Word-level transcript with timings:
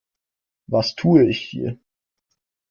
Was 0.65 0.95
tue 0.95 1.29
ich 1.29 1.39
hier? 1.39 1.77